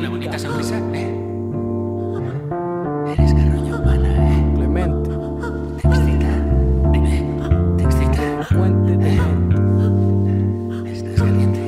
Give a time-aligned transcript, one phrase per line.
[0.00, 1.18] bonita sonrisa, ¿eh?
[3.12, 4.52] Eres carroña humana, ¿eh?
[4.54, 5.10] Clemente,
[5.82, 6.30] Te excita.
[6.92, 7.16] Dime,
[7.76, 8.44] te excita.
[8.44, 9.20] fuente de
[10.92, 11.60] Estás caliente.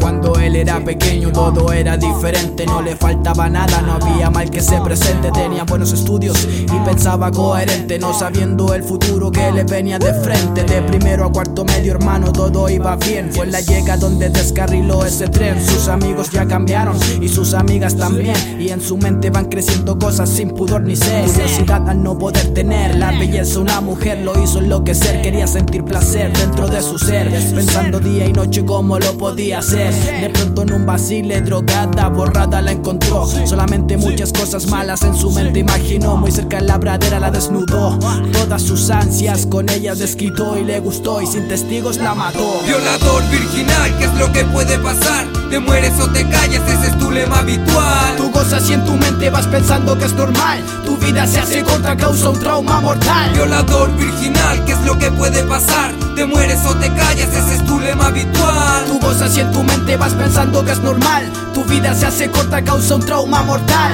[0.00, 1.01] Cuando él era pequeño
[1.32, 5.92] todo era diferente, no le faltaba nada, no había mal que se presente, tenía buenos
[5.92, 10.64] estudios y pensaba coherente, no sabiendo el futuro que le venía de frente.
[10.64, 15.04] De primero a cuarto medio hermano todo iba bien, fue en la llega donde descarriló
[15.04, 19.46] ese tren, sus amigos ya cambiaron y sus amigas también, y en su mente van
[19.46, 24.18] creciendo cosas sin pudor ni ser, curiosidad al no poder tener la belleza una mujer
[24.18, 28.98] lo hizo enloquecer, quería sentir placer dentro de su ser, pensando día y noche cómo
[28.98, 29.92] lo podía hacer.
[29.92, 33.26] De pronto en un drogada, borrada la encontró.
[33.44, 36.16] Solamente muchas cosas malas en su mente imaginó.
[36.16, 37.98] Muy cerca en la pradera la desnudó.
[38.32, 42.60] Todas sus ansias con ella desquitó y le gustó y sin testigos la mató.
[42.66, 45.31] Violador virginal, ¿qué es lo que puede pasar?
[45.52, 48.16] Te mueres o te callas, ese es tu lema habitual.
[48.16, 50.64] Tú gozas y en tu mente vas pensando que es normal.
[50.82, 53.34] Tu vida se hace corta, causa un trauma mortal.
[53.34, 55.92] Violador virginal, ¿qué es lo que puede pasar?
[56.16, 58.86] Te mueres o te callas, ese es tu lema habitual.
[58.86, 61.30] Tú gozas y en tu mente vas pensando que es normal.
[61.52, 63.92] Tu vida se hace corta, causa un trauma mortal.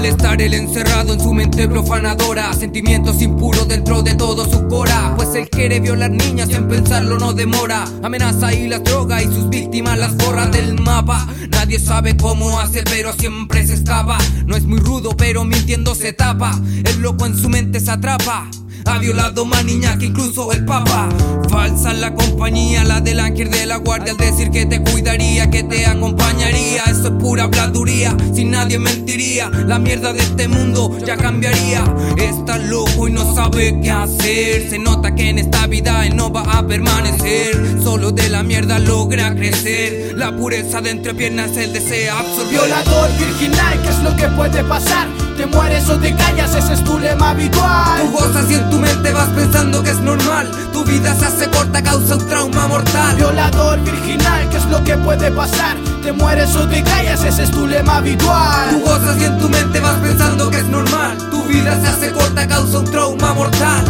[0.00, 5.12] Al estar él encerrado en su mente profanadora, sentimientos impuros dentro de todo su cora.
[5.14, 7.84] Pues él quiere violar niñas, en pensarlo no demora.
[8.02, 11.28] Amenaza y las droga y sus víctimas las borra del mapa.
[11.50, 14.16] Nadie sabe cómo hace, pero siempre se escapa.
[14.46, 16.58] No es muy rudo, pero mintiendo se tapa.
[16.82, 18.48] El loco en su mente se atrapa.
[18.86, 21.10] Ha violado más niña que incluso el papa.
[21.50, 25.62] Falsa la compañía, la del ángel de la guardia al decir que te cuidaría, que
[25.62, 26.84] te acompañaría.
[26.84, 28.16] Eso es pura habladuría,
[28.60, 29.48] nadie mentiría.
[29.66, 31.82] La mierda de este mundo ya cambiaría.
[32.18, 34.68] Está loco y no sabe qué hacer.
[34.68, 37.80] Se nota que en esta vida él no va a permanecer.
[37.82, 40.12] Solo de la mierda logra crecer.
[40.16, 42.50] La pureza de entre piernas él desea absorber.
[42.50, 45.08] Violador virginal, ¿qué es lo que puede pasar?
[45.38, 48.02] Te mueres o te callas, ese es tu lema habitual.
[48.02, 50.50] Tú gozas y en tu mente vas pensando que es normal.
[50.74, 53.16] Tu vida se hace corta, causa un trauma mortal.
[53.16, 55.78] Violador virginal, ¿qué es lo que puede pasar?
[56.02, 58.49] Te mueres o te callas, ese es tu lema habitual.
[58.70, 61.16] Tú gozas y en tu mente vas pensando que es normal.
[61.30, 63.84] Tu vida se hace corta, causa un trauma mortal.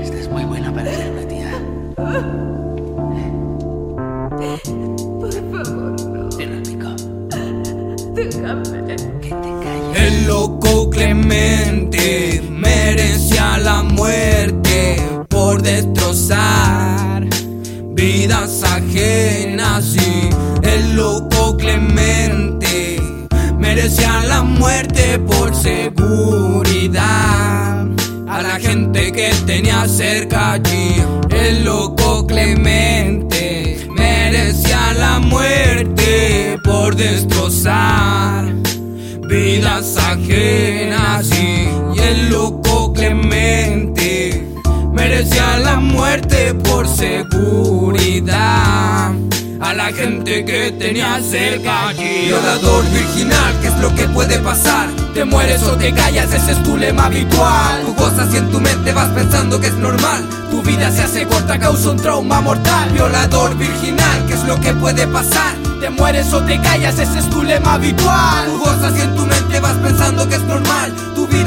[0.00, 1.52] Esta es muy buena para ser una tía.
[5.20, 6.28] Por favor, no.
[6.38, 6.90] El pico.
[8.14, 8.96] Déjame.
[9.20, 9.96] Que te calles.
[9.96, 14.96] El loco Clemente merecía la muerte
[15.28, 17.26] por destrozar
[17.94, 20.30] vidas ajenas y
[20.66, 22.41] el loco Clemente
[23.82, 27.00] merecía la muerte por seguridad.
[28.28, 38.44] A la gente que tenía cerca allí el loco Clemente merecía la muerte por destrozar
[39.28, 41.28] vidas ajenas.
[41.32, 41.66] Y,
[42.00, 43.91] el loco Clemente
[49.92, 52.26] gente que tenía cerca allí.
[52.26, 54.88] Violador virginal, ¿qué es lo que puede pasar?
[55.14, 57.82] Te mueres o te callas, ese es tu lema habitual.
[57.84, 60.24] Tú gozas y en tu mente vas pensando que es normal.
[60.50, 62.90] Tu vida se hace corta, causa un trauma mortal.
[62.92, 65.54] Violador virginal, ¿qué es lo que puede pasar?
[65.80, 68.46] Te mueres o te callas, ese es tu lema habitual.
[68.46, 70.71] Tú gozas y en tu mente vas pensando que es normal.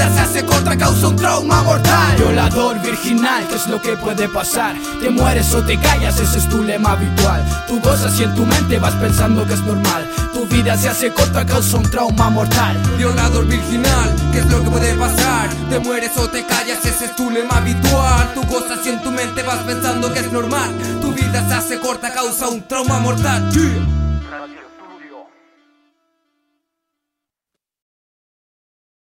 [0.05, 2.15] Vida se hace corta, causa un trauma mortal.
[2.17, 4.75] Violador virginal, ¿qué es lo que puede pasar?
[5.01, 7.43] Te mueres o te callas, ese es tu lema habitual.
[7.67, 10.07] Tú gozas y en tu mente vas pensando que es normal.
[10.31, 12.77] Tu vida se hace corta, causa un trauma mortal.
[12.99, 15.49] Violador virginal, ¿qué es lo que puede pasar?
[15.71, 18.31] Te mueres o te callas, ese es tu lema habitual.
[18.35, 20.69] Tú gozas y en tu mente vas pensando que es normal.
[21.01, 23.49] Tu vida se hace corta, causa un trauma mortal.
[23.53, 24.04] Yeah.